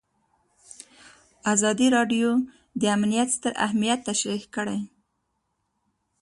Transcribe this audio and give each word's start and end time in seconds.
ازادي 1.53 1.87
راډیو 1.97 2.29
د 2.79 2.83
امنیت 2.95 3.29
ستر 3.37 3.53
اهميت 3.65 3.99
تشریح 4.09 4.43
کړی. 4.55 4.79